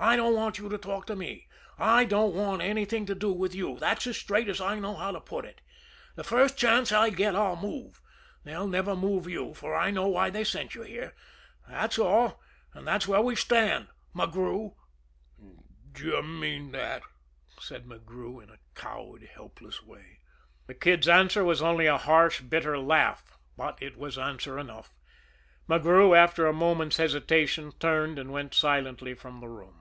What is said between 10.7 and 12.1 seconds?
you here. That's